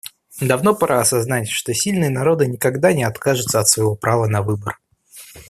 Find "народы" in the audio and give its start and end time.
2.09-2.47